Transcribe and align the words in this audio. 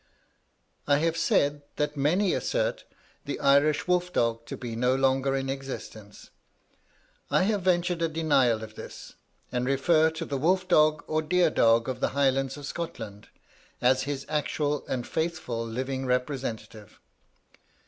I 0.87 0.97
have 0.97 1.15
said 1.15 1.61
that 1.75 1.95
many 1.95 2.33
assert 2.33 2.85
the 3.25 3.39
Irish 3.39 3.87
wolf 3.87 4.11
dog 4.11 4.47
to 4.47 4.57
be 4.57 4.75
no 4.75 4.95
longer 4.95 5.35
in 5.35 5.47
existence. 5.47 6.31
I 7.29 7.43
have 7.43 7.61
ventured 7.61 8.01
a 8.01 8.07
denial 8.07 8.63
of 8.63 8.73
this, 8.73 9.13
and 9.51 9.67
refer 9.67 10.09
to 10.09 10.25
the 10.25 10.37
wolf 10.39 10.67
dog 10.67 11.03
or 11.05 11.21
deer 11.21 11.51
dog 11.51 11.87
of 11.87 11.99
the 11.99 12.09
Highlands 12.17 12.57
of 12.57 12.65
Scotland, 12.65 13.27
as 13.79 14.01
his 14.01 14.25
actual 14.27 14.83
and 14.87 15.05
faithful 15.05 15.63
living 15.63 16.07
representative. 16.07 16.99